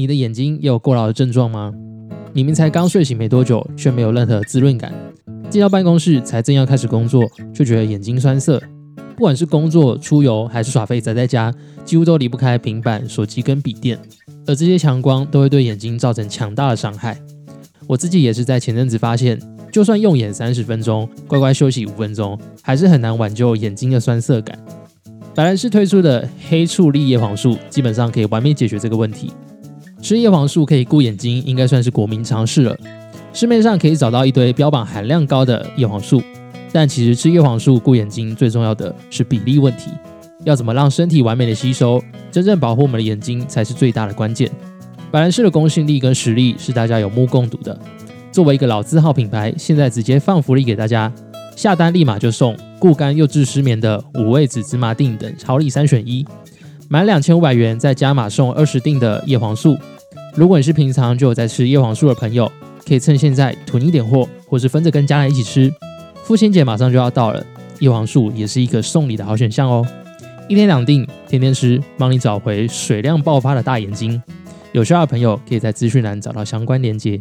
[0.00, 1.74] 你的眼睛也有过劳的症状吗？
[2.32, 4.90] 明明才刚睡醒没多久，却没有任何滋润感。
[5.50, 8.58] 进到办公室才正要开始工作，就觉得眼睛酸涩。
[9.14, 11.52] 不管是工作、出游还是耍废宅在家，
[11.84, 13.98] 几乎都离不开平板、手机跟笔电。
[14.46, 17.20] 而这些强光都会对眼睛造成强大的伤害。
[17.86, 19.38] 我自己也是在前阵子发现，
[19.70, 24.58] 就算用眼三十分钟，乖乖休息五分钟，还是很难挽救眼睛的酸涩感。
[25.34, 29.30] 白兰氏推出的黑醋栗叶黄素，基本上可以完美解决这个问题。
[30.02, 32.76] 吃叶黄素可以顾眼睛，应该算是国民常识了。
[33.32, 36.20] 市面上可以找到一堆标榜含量高的叶黄素，
[36.72, 39.90] 但其实吃叶黄素顾眼睛最重要的是比例问题。
[40.44, 42.02] 要怎么让身体完美的吸收，
[42.32, 44.50] 真正保护我们的眼睛才是最大的关键。
[45.10, 47.78] 百兰氏的公信力跟实力是大家有目共睹的。
[48.32, 51.12] 作为一个老字号品牌，现在直接放福利给大家，
[51.54, 56.24] 下单立马就送固肝又治失眠的五味子芝麻锭等超力三选一。
[56.88, 59.78] 满两千五百元再加码送二十锭的叶黄素。
[60.34, 62.50] 如果你是平常就有在吃叶黄素的朋友，
[62.86, 65.72] 可以趁现在囤一点货，或是分着跟家人一起吃。
[66.22, 67.44] 父亲节马上就要到了，
[67.80, 69.86] 叶黄素也是一个送礼的好选项哦。
[70.48, 74.20] 一天两定，天天吃，帮你找回水量爆发的大眼睛。
[74.72, 77.20] 有需要的朋友可以在资讯栏找到相关链接。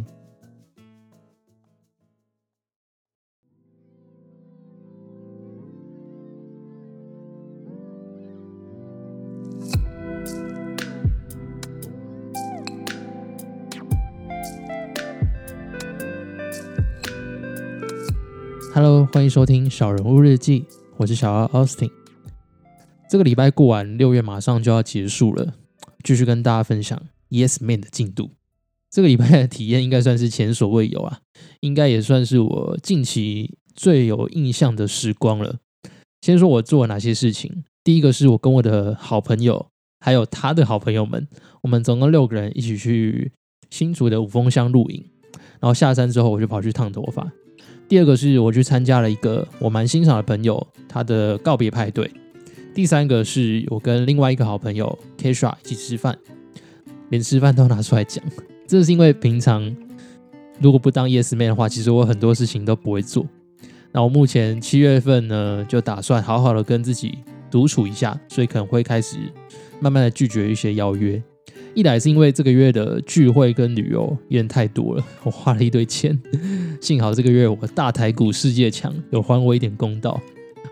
[18.81, 20.61] Hello，欢迎收听《小人物日记》，
[20.95, 21.91] 我是小奥 Austin。
[23.09, 25.55] 这个礼拜过完，六月马上就要结束了，
[26.01, 26.97] 继续跟大家分享
[27.29, 28.29] Yes Man 的进度。
[28.89, 31.19] 这个礼拜的体验应该算是前所未有啊，
[31.59, 35.57] 应该也算是我近期最有印象的时光了。
[36.21, 39.67] 先说我做了哪些事情，第一个是我跟我的好朋友，
[39.99, 41.27] 还有他的好朋友们，
[41.63, 43.33] 我们总共六个人一起去
[43.69, 45.05] 新竹的五峰乡露营，
[45.59, 47.29] 然后下山之后我就跑去烫头发。
[47.89, 52.09] 第二个是我去参加了一个我蛮欣赏的朋友他的告别派对。
[52.71, 56.15] 第三个是我跟另外一个好朋友 Kisha 一起吃饭，
[57.09, 58.23] 连吃饭都拿出来讲。
[58.67, 59.75] 这是因为平常
[60.59, 63.25] 如果不当 Yes Man 的话，其实我很多事情都不会做。
[63.91, 67.17] 那我目前七月份呢，就打算好好的跟自己
[67.49, 69.17] 独处一下，所以可能会开始
[69.79, 71.21] 慢慢的拒绝一些邀约。
[71.73, 76.19] 一来是因为这个月的聚会跟旅游有点太多了，我花了一堆钱。
[76.81, 80.19] 幸好这个月我大台股世界强，有还我一点公道。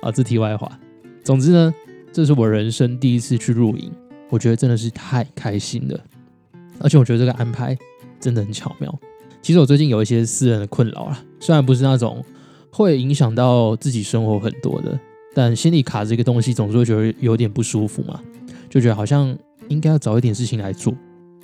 [0.01, 0.79] 啊，这题外话。
[1.23, 1.73] 总之呢。
[2.09, 3.91] 这是我人生第一次去露营，
[4.29, 5.99] 我觉得真的是太开心了，
[6.79, 7.77] 而且我觉得这个安排
[8.19, 8.99] 真的很巧妙。
[9.39, 12.25] 其实我最近有一些私人的困扰啦，虽然不是那种
[12.71, 14.99] 会影响到自己生活很多的，
[15.35, 18.19] 但心里卡着一个东西，总是会觉得有点不舒服嘛，
[18.67, 19.37] 就觉得好像
[19.69, 20.94] 应该要找一点事情来做。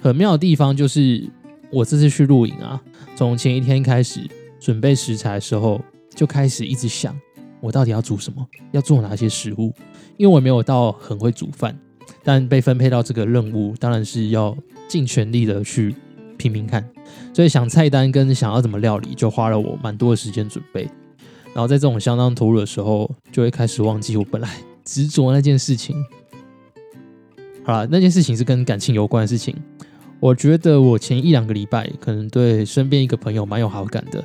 [0.02, 1.30] 很妙的地方就是，
[1.72, 2.82] 我这次去露营啊，
[3.16, 4.22] 从前一天开始
[4.60, 5.82] 准备食材的时候，
[6.14, 7.18] 就开始一直想，
[7.62, 9.74] 我到底要煮什么，要做哪些食物。
[10.18, 11.78] 因为我没有到很会煮饭，
[12.24, 14.56] 但被分配到这个任务，当然是要
[14.88, 15.96] 尽全力的去
[16.38, 16.88] 拼拼看。
[17.34, 20.84] 所以想菜单跟想要怎么料理，就花了我蛮多的时间准备。
[21.54, 24.50] 然后在这种相当投入的时候，就会开始忘记我本来
[24.84, 25.96] 执着那件事情。
[27.66, 29.56] 好了，那件事情是跟感情有关的事情。
[30.20, 34.24] 我觉得我前一两个礼拜可能对身边一个朋友蛮有好感的，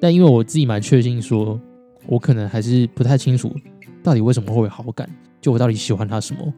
[0.00, 1.60] 但因为我自己蛮确信，说
[2.06, 3.54] 我可能还是不太清楚
[4.02, 5.08] 到底为什么会有好感。
[5.40, 6.52] 就我到底喜欢他什么？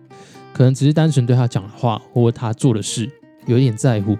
[0.53, 3.09] 可能只是单纯对他讲的话或他做的事
[3.47, 4.16] 有一点在乎，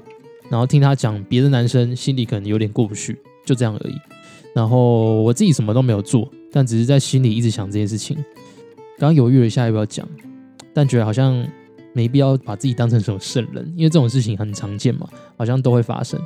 [0.49, 3.95] 然后听他讲别的男生，心里可能有点过不去，就这样而已。
[4.55, 8.17] 然后我自己什么都没有做，但只是在心里一直想这件事情。
[8.99, 10.09] 刚犹豫了一下要不要讲，
[10.73, 11.47] 但觉得好像
[11.93, 16.21] 没必要把自己当成什么圣人，因为这种事情很常见嘛，好像都会发生。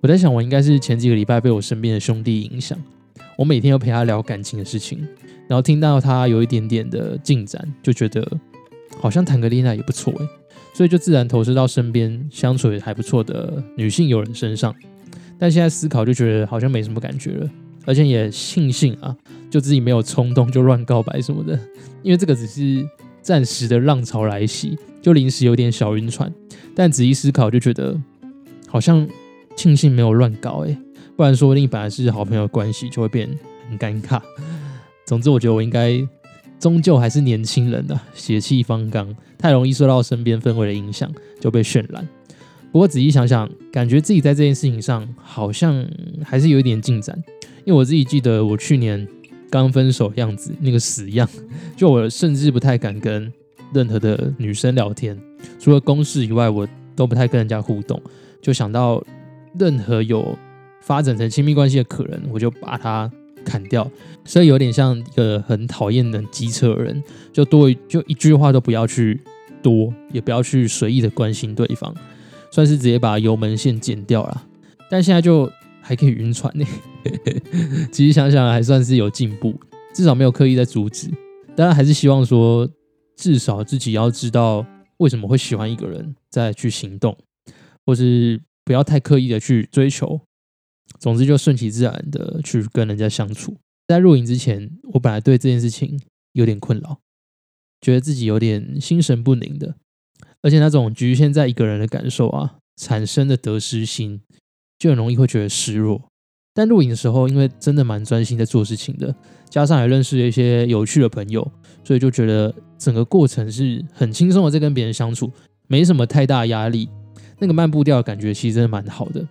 [0.00, 2.78] 我在想，我应该是前几个礼拜被我身边的兄弟影响。
[3.36, 4.98] 我每天要陪他聊感情的事情，
[5.48, 8.26] 然后听到他有一点点的进展，就觉得
[9.00, 10.28] 好像谈个恋爱也不错诶，
[10.74, 14.74] 所以就自然投射到身边相处也还不错的女性友人身上。
[15.38, 17.50] 但现在思考就觉得好像没什么感觉了，
[17.86, 19.16] 而且也庆幸啊，
[19.48, 21.56] 就自己没有冲动就乱告白什么的，
[22.02, 22.84] 因为这个只是
[23.28, 26.32] 暂时的浪潮来袭，就临时有点小晕船。
[26.74, 27.94] 但仔细思考就觉得
[28.66, 29.06] 好像
[29.54, 30.74] 庆幸没有乱搞诶。
[31.14, 33.28] 不然说不定本来是好朋友关系就会变
[33.68, 34.18] 很尴尬。
[35.04, 36.02] 总之，我觉得我应该
[36.58, 42.08] 终究还是年轻人的血气方刚，太容易受到身边氛围的影响就被渲染。
[42.72, 45.86] 不过仔细想想，感觉自己在这件事情上好像
[46.24, 47.22] 还是有一点进展。
[47.66, 49.06] 因为我自己记得我去年
[49.50, 51.28] 刚分手样子那个死样，
[51.76, 53.32] 就我甚至不太敢跟
[53.72, 55.18] 任何的女生聊天，
[55.58, 56.66] 除了公事以外，我
[56.96, 58.00] 都不太跟人家互动，
[58.40, 59.02] 就想到
[59.58, 60.36] 任何有
[60.80, 63.10] 发展成亲密关系的可能，我就把它
[63.44, 63.90] 砍掉。
[64.24, 67.02] 所以有点像一个很讨厌的机车人，
[67.32, 69.18] 就多就一句话都不要去
[69.62, 71.94] 多，也不要去随意的关心对方，
[72.50, 74.44] 算是直接把油门线剪掉了。
[74.90, 75.50] 但现在就
[75.80, 76.64] 还可以晕船呢，
[77.92, 79.54] 其实想想还算是有进步，
[79.94, 81.10] 至少没有刻意在阻止。
[81.56, 82.68] 当然还是希望说，
[83.16, 84.64] 至少自己要知道
[84.98, 87.16] 为什么会喜欢一个人，再去行动，
[87.84, 90.20] 或是不要太刻意的去追求。
[90.98, 93.56] 总之就顺其自然的去跟人家相处。
[93.86, 96.00] 在入营之前，我本来对这件事情
[96.32, 96.98] 有点困扰，
[97.80, 99.74] 觉得自己有点心神不宁的，
[100.42, 104.20] 而且那种局限在一个人的感受啊，产生的得失心。
[104.78, 106.07] 就很容易会觉得失落，
[106.58, 109.14] 但录影的时候，因为真的蛮专心在做事情的，
[109.48, 111.48] 加上也认识了一些有趣的朋友，
[111.84, 115.30] 所以就觉得整个过程是很轻松的在跟别人相处，
[115.68, 116.88] 没什么太大压力。
[117.38, 119.24] 那个慢步调的感觉其实真的蛮好的。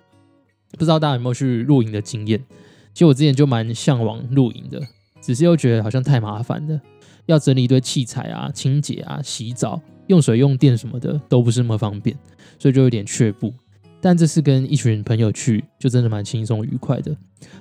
[0.77, 2.41] 不知道大家有没有去露营的经验？
[2.93, 4.81] 其实我之前就蛮向往露营的，
[5.19, 6.79] 只是又觉得好像太麻烦了，
[7.25, 12.17] 要整理一堆器材啊、清洁啊、洗澡、用水用电什么的都不是那么方便，
[12.57, 13.53] 所以就有点却步。
[13.99, 17.15] 但这次跟一群朋友去，就真的蛮轻松愉快的。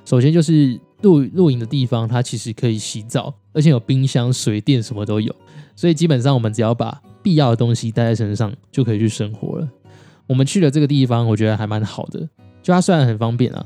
[0.04, 5.34] 首先就是露露营的地方，它其实可以洗澡，而且有冰箱、水电什么都有，
[5.74, 9.68] 所以基本上我们只要把必要的东西带在身上，就可以去生活了。
[10.26, 12.20] 我们去了这个地方，我觉得还蛮好的。
[12.62, 13.64] 就它虽然很方便啊，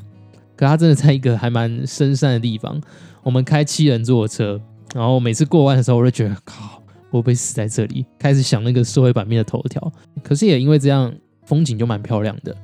[0.57, 2.81] 可它真的在一个还蛮深山的地方。
[3.23, 4.61] 我们开七人座的车，
[4.95, 8.07] 然后每次过弯的时候，我就觉得靠，我会不会死在这里？
[8.19, 9.93] 开始想那个社会版面的头条。
[10.23, 11.13] 可是也因为这样。
[11.45, 12.57] 风景就蛮漂亮的，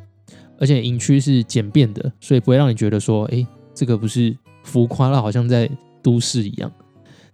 [0.59, 5.69] 而且营区是简便的，所以不会让你觉得说，哎，这个不是浮夸了，好像在
[6.03, 6.71] 都市一样。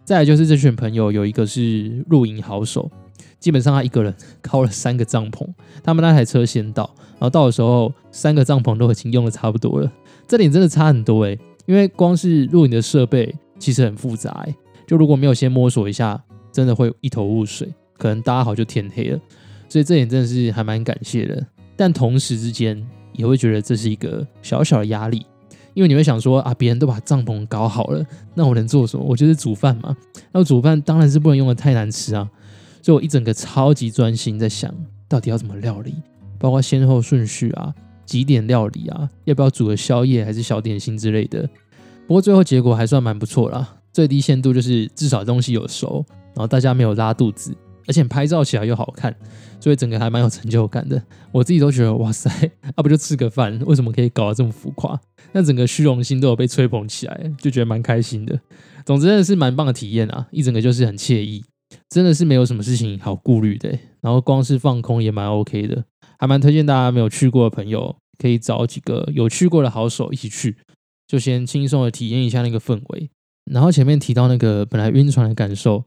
[0.05, 2.91] 再来就是这群朋友有一个是露营好手，
[3.39, 5.47] 基本上他一个人 靠了三个帐篷，
[5.83, 9.93] 他们那台车先到，然后到的时候三个帐篷都已经用的差不多了，
[10.27, 14.45] 这点真的差很多哎，因为光是露营的设备其实很复杂，
[14.87, 19.21] 就如果没有先摸索一下，真的会一头雾水，可能搭好就天黑了。
[19.73, 25.25] 所以这点真的是还蛮感谢的，但同时之间也会觉得这是一个小小的压力，
[25.73, 28.05] 因为你会想说啊，别人都把帐篷搞好了，
[28.35, 29.03] 那我能做什么？
[29.03, 29.97] 我就是煮饭嘛。
[30.31, 32.29] 那煮饭当然是不能用的太难吃啊，
[32.83, 34.71] 所以我一整个超级专心在想
[35.09, 35.95] 到底要怎么料理，
[36.39, 37.73] 包括先后顺序啊，
[38.05, 41.49] 几点料理啊，要不要煮个宵夜还是小点心之类的。
[42.07, 46.05] 不过最后结果还算蛮不错啦，最低限度就是至少东西有熟，
[46.35, 47.57] 然后大家没有拉肚子。
[47.87, 49.15] 而且拍照起来又好看，
[49.61, 51.03] 所以整个还蛮有成就感的。
[51.31, 52.31] 我自己都觉得，哇塞，
[52.75, 55.01] 啊不就吃个饭，为什么可以搞得这么浮夸？
[55.33, 58.39] 那整个虚荣心都有被吹捧起来，就觉得蛮开心的。
[58.85, 61.45] 总之真的是蛮棒的体验啊，一整个就是很惬意，
[61.89, 63.79] 真的是没有什么事情好顾虑的。
[64.01, 65.85] 然后光是放空也蛮 OK 的，
[66.19, 70.57] 还蛮推荐大家没有去过的朋友，可以找几个有去过的好手一起去，
[71.07, 73.11] 就先轻松的体验一下那个氛围。
[73.51, 75.85] 然后前面提到那个本来晕船的感受。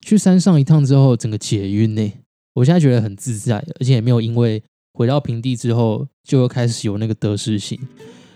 [0.00, 2.12] 去山上一趟之后，整个解晕呢。
[2.54, 4.62] 我现在觉得很自在，而且也没有因为
[4.92, 7.78] 回到平地之后就又开始有那个得失心。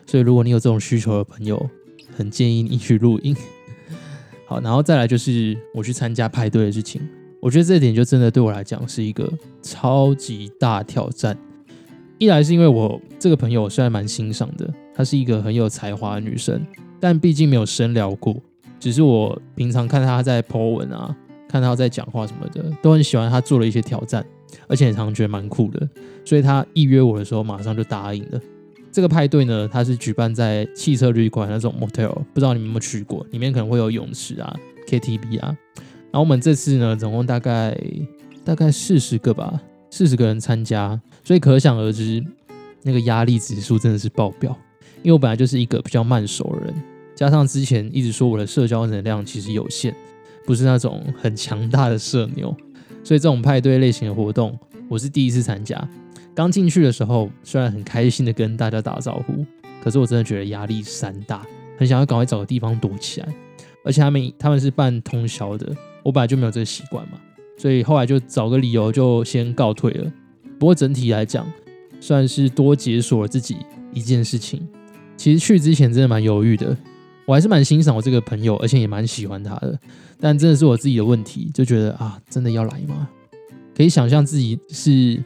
[0.06, 1.68] 所以如果你有这种需求的朋友，
[2.16, 3.34] 很建议你去露营。
[4.46, 7.00] 好，然后再来就是我去参加派对的事情。
[7.40, 9.32] 我觉得这点就真的对我来讲是一个
[9.62, 11.36] 超级大挑战。
[12.18, 16.64] 一来是因为我这个朋友我虽然蛮欣赏的，她是一个很有才华的女生，
[17.00, 18.36] 但毕竟没有深聊过，
[18.78, 21.16] 只是我平常看她在 po 文啊。
[21.52, 24.24] 看他在讲话什么的，都很喜欢他做了一些挑战，
[24.66, 25.86] 而且常常觉得蛮酷的，
[26.24, 28.40] 所以他一约我的时候，马上就答应了。
[28.90, 33.26] 这个派对呢，它是举办在汽车旅馆那种 motel，不知道你们有没有去过？
[33.30, 34.54] 里面可能会有泳池啊、
[34.86, 35.56] KTV 啊。
[35.76, 37.74] 然后我们这次呢，总共大概
[38.44, 42.22] 大概四十个吧，四十个人参加，所以可想而知，
[42.82, 44.56] 那个压力指数真的是爆表。
[45.02, 46.74] 因为我本来就是一个比较慢熟的人，
[47.14, 49.94] 加上之前一直说我的社交能量其实有限。
[50.46, 52.54] 不是那种很强大的社牛，
[53.04, 54.58] 所以这种派对类型的活动，
[54.88, 55.88] 我是第一次参加。
[56.34, 59.44] 刚进去的时候，虽然很开心的跟大家打招呼，
[59.82, 61.46] 可是我真的觉得压力山大，
[61.76, 63.28] 很想要赶快找个地方躲起来。
[63.84, 67.20] 而且他们他们是办通宵的，我本来就没有这个习惯嘛，
[67.58, 70.12] 所以后来就找个理由就先告退了。
[70.58, 71.46] 不过整体来讲，
[72.00, 73.56] 算是多解锁了自己
[73.92, 74.66] 一件事情。
[75.16, 76.76] 其实去之前真的蛮犹豫的。
[77.24, 79.78] 我还是蛮欣赏我这个朋友，而且也蛮喜欢他的，
[80.18, 83.08] 但真的是我自己的问题，就觉得啊，真的要来吗？
[83.76, 85.22] 可以想象自己是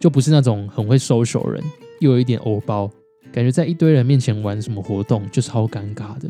[0.00, 1.62] 就不是那种很会收手人，
[2.00, 2.90] 又有一点欧包，
[3.32, 6.28] 感觉在一堆人面前玩什么活动就超尴尬的。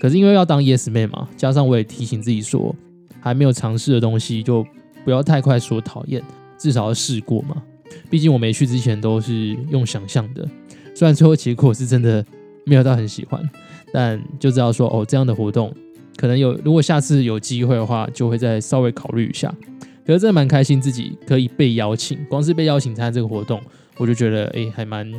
[0.00, 2.74] 可是因为要当 yes man 嘛，加上我也提醒自己说，
[3.20, 4.64] 还没有尝试的东西就
[5.04, 6.22] 不要太快说讨厌，
[6.58, 7.62] 至少要试过嘛。
[8.10, 10.46] 毕竟我没去之前都是用想象的，
[10.94, 12.24] 虽然最后结果是真的
[12.68, 13.42] 没有到很喜欢，
[13.92, 15.74] 但就知道说哦，这样的活动
[16.16, 19.52] 可能有，如果下次有机会的话，就会再稍微考虑一下。
[20.04, 23.60] 可是真的蛮开心，自己可以被邀请，光是被邀请参加这个活动，
[23.96, 25.12] 我就觉得哎，还蛮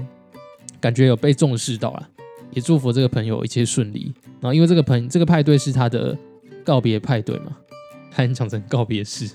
[0.79, 2.10] 感觉有被重视到了。
[2.51, 4.12] 也祝福这个朋友一切顺利。
[4.41, 6.18] 然后因为这个朋这个派对是他的
[6.63, 7.56] 告别派对嘛，
[8.10, 9.29] 还讲成告别式。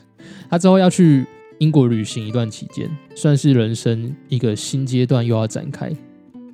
[0.50, 1.25] 他之后要去
[1.59, 5.90] 英国旅行一段期间，算是人生一个新阶段又要展开。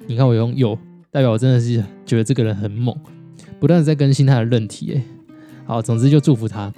[0.06, 0.78] 你看我用又
[1.12, 2.96] 代表我真的是觉得这个人很猛，
[3.58, 4.94] 不断的在更新他的论题。
[4.94, 5.02] 哎，
[5.64, 6.72] 好，总之就祝福他。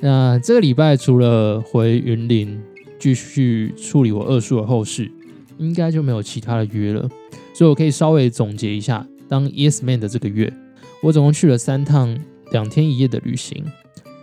[0.00, 2.62] 那这个礼拜除了回云林
[3.00, 5.10] 继续处理我二叔的后事，
[5.58, 7.08] 应该就没有其他的约了，
[7.52, 10.52] 所以我可以稍微总结一下，当 Yes Man 的这个月，
[11.02, 12.16] 我总共去了三趟
[12.52, 13.64] 两天一夜的旅行，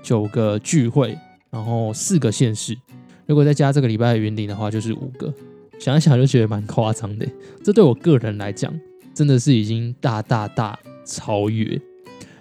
[0.01, 1.17] 九个聚会，
[1.49, 2.77] 然后四个县市。
[3.25, 5.33] 如果再加这个礼拜的云林的话，就是五个。
[5.79, 7.27] 想一想就觉得蛮夸张的，
[7.63, 8.71] 这对我个人来讲，
[9.13, 11.65] 真的是已经大大大超越。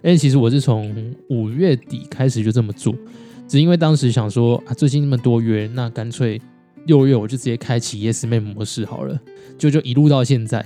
[0.03, 2.95] 因为其实我是从五月底开始就这么做。
[3.47, 6.41] 只因为当时想说啊，最近那么多约，那干脆
[6.87, 9.21] 六月我就直接开启 Yes Man 模式好了，
[9.59, 10.65] 就就一路到现在，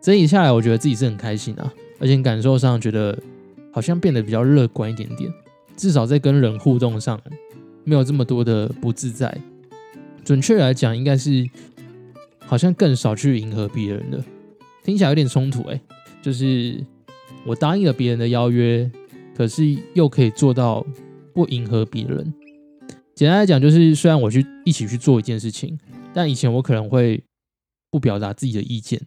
[0.00, 3.18] 整理下来，我觉得自己是很开心啊，而且感受上觉得
[3.72, 5.32] 好像变得比较乐观一点点，
[5.76, 7.20] 至少在跟人互动上
[7.84, 9.36] 没有这么多的不自在。
[10.22, 11.48] 准确来讲，应该是
[12.44, 14.24] 好像更少去迎合别人了，
[14.86, 15.80] 听起来有点冲突哎，
[16.22, 16.80] 就是
[17.44, 18.88] 我答应了别人的邀约，
[19.36, 20.86] 可是又可以做到。
[21.34, 22.32] 不迎合别人，
[23.14, 25.78] 简单来讲就是，虽然我去一起去做一件事情，
[26.14, 27.22] 但以前我可能会
[27.90, 28.98] 不表达自己的意见，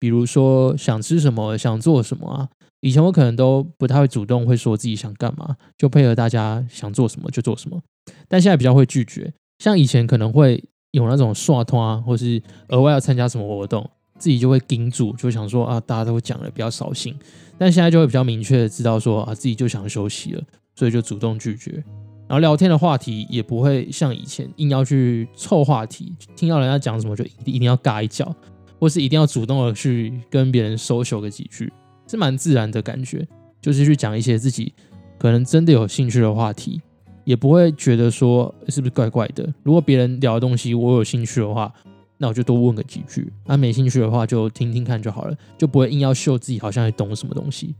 [0.00, 2.48] 比如说想吃什么、想做什么啊，
[2.80, 7.78] 以前我可能都不太会主动会说自己想干嘛，就配合大家想做什么就做什么。
[8.26, 17.14] 但现在比较会拒绝，像以前可能会有那种刷通啊，或是额外要参加什么活动，自己就会盯住，就想说啊，大家都讲了，比较扫兴。
[17.58, 20.42] 但现在就会比较明确的知道说啊，自己就想休息了。
[20.78, 21.82] 所以就主动拒绝，
[22.28, 28.30] 然后聊天的话题也不会像以前硬要去凑话题，听到人家讲什么就一定要尬一脚，
[28.78, 31.72] 或是一定要主动的去跟别人 social 个几句，
[32.06, 33.26] 是蛮自然的感觉，
[33.58, 34.70] 就是去讲一些自己
[35.18, 36.78] 可能真的有兴趣的话题，
[37.24, 39.50] 也不会觉得说是不是怪怪的。
[39.62, 41.72] 如果别人聊的东西我有兴趣的话，
[42.18, 47.74] 那我就多问个几句；啊，没兴趣的话就听听看就好了，就不会硬要秀自己好像懂什么东西。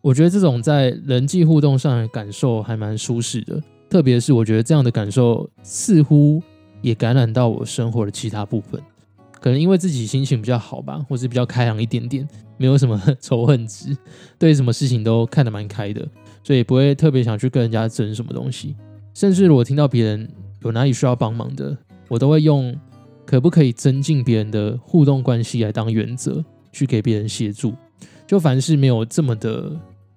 [0.00, 6.42] 我觉得这种在人际互动上的感受还蛮舒适的，特别是我觉得这样的感受似乎
[6.80, 8.80] 也感染到我生活的其他部分。
[9.40, 13.96] 可能因为自己心情比较好吧，或是比较开朗一点点，没有什么 仇恨值，
[14.38, 16.06] 对什么事情都看得蛮开的，
[16.44, 18.76] 所以不会特别想去跟人家争什么东西。
[19.14, 20.28] 甚至我听到别人
[20.62, 21.76] 有哪里需要帮忙的，
[22.08, 22.72] 我都会用
[23.26, 27.74] 可不可以增进别人的互动关系来当原则，去给别人协助。
[28.26, 29.72] 就凡事没有这么的。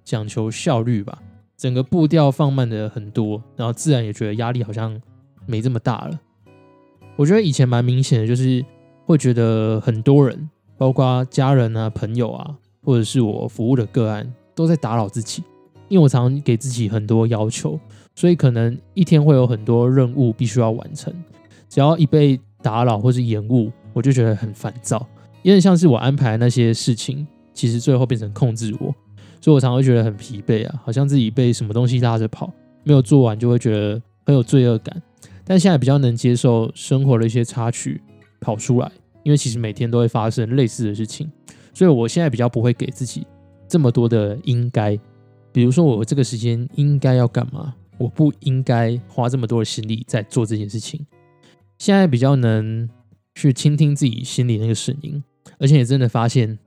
[0.08, 1.18] 讲求效率吧，
[1.58, 5.02] 整个步调放慢的很多，然后自然也觉得压力好像
[5.48, 6.20] 没这么大了。
[7.16, 8.64] 我觉得以前蛮明显的，就是
[9.04, 10.48] 会觉得很多人，
[10.78, 15.44] 包括家人啊、朋友啊，或者是我服务的个案，都在打扰自己。
[15.90, 17.80] 因为我常常给自己很多要求，
[18.14, 21.12] 所以可能一天会有很多任务必须要完成。
[21.68, 25.08] 只要一被打扰或是延误，我就觉得很烦躁，
[25.44, 28.92] 有点像是我安排那些事情，其实最后变成控制我。
[29.40, 32.52] 所以我常常会觉得很疲惫啊，好像自己被什么东西拉着跑，
[32.84, 35.00] 没有做完就会觉得很有罪恶感。
[35.44, 38.02] 但现在比较能接受生活的一些插曲
[38.42, 38.92] 跑出来，
[39.22, 41.32] 因为其实每天都会发生类似的事情，
[41.72, 43.28] 所以我现在比较不会给自己
[43.68, 45.00] 这么多的应该。
[45.52, 51.06] 比如说我这个时间应该要干嘛，我不应该花这么多的心力在做这件事情。
[51.78, 52.90] 现在比较能
[53.36, 55.24] 去倾听自己心里那个声音，
[55.60, 56.58] 而且也真的发现。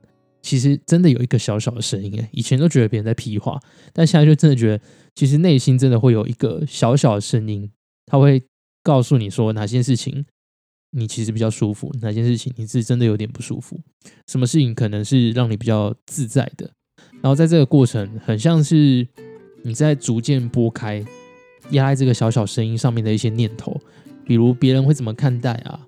[0.41, 3.59] 其实真的有一个小小的声音哎，以前都觉得别人在屁话，
[3.91, 7.69] 但现在就真的觉得，其实内心真的会有一个小小的声音，
[8.05, 8.41] 他会
[8.81, 10.25] 告诉你说哪件事情
[10.91, 13.81] 你其实比较舒服，哪件事情你是真的有点不舒服，
[14.27, 16.71] 什么事情可能是让你比较自在的。
[17.21, 19.05] 然后在这个过程，很像是
[19.63, 21.05] 你在逐渐拨开
[21.71, 23.77] 压在这个小小声音上面的一些念头，
[24.29, 25.79] 比如别人会怎么看待啊，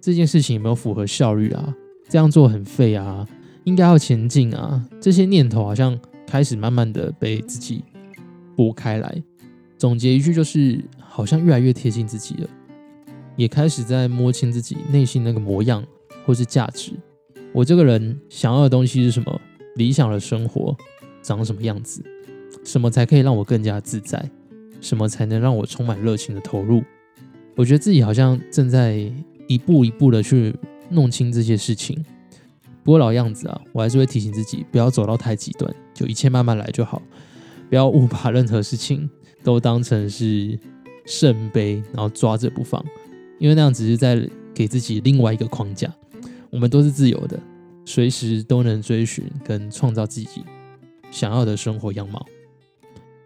[0.00, 1.74] 这件事情有没有符合效率啊，
[2.08, 3.26] 这样做很废啊。
[3.64, 4.80] 应该要前进啊！
[5.00, 7.82] 这些念头好像开始慢慢的被自己
[8.54, 9.22] 拨开来。
[9.76, 12.48] 总结一句就是，好像越来越贴近自己了，
[13.34, 15.84] 也开始在摸清自己内心那个模样
[16.24, 16.92] 或是价值。
[17.52, 19.40] 我这个人想要的东西是什么？
[19.74, 20.74] 理想的生活
[21.20, 22.00] 长什么样子？
[22.62, 24.24] 什么才可以让我更加自在？
[24.80, 26.80] 什么才能让我充满热情的投入？
[27.58, 29.12] 我觉得自己好像正在
[29.48, 30.54] 一步一步的去
[30.90, 32.00] 弄清这些事情。
[32.84, 37.02] 不过老样子啊，我还是会提醒自己，不要走到太极端，就一切慢慢来就好，
[37.68, 39.10] 不要误把任何事情
[39.42, 40.56] 都当成是
[41.04, 42.80] 圣杯，然后抓着不放，
[43.40, 44.24] 因为那样只是在
[44.54, 45.92] 给自己另外一个框架。
[46.50, 47.40] 我们都是自由的，
[47.84, 50.44] 随时都能追寻跟创造自己
[51.10, 52.24] 想要的生活样貌。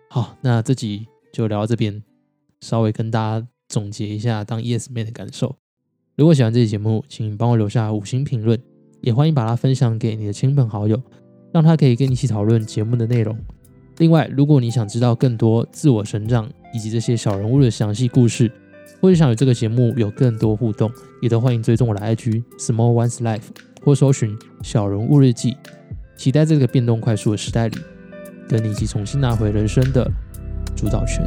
[0.09, 2.03] 好，那这集就聊到这边，
[2.63, 5.57] 稍微跟大家总结一下当 Yes Man 的感受。
[6.15, 8.61] 如果喜欢这期节目，请帮我留下五星评论，
[9.01, 11.01] 也欢迎把它分享给你的亲朋好友，
[11.55, 13.35] 让他可以跟你一起讨论节目的内容。
[13.97, 18.53] 另外，如果你想知道更多自我成长以及这些小人物的详细故事，
[19.01, 23.49] 或者想与这个节目有更多互动，也都欢迎追踪我的 IG Small One's Life，
[23.83, 25.57] 或搜寻小人物日记。
[26.15, 27.79] 期待在这个变动快速的时代里，
[28.47, 30.07] 跟你一起重新拿回人生的
[30.77, 31.25] 主导权。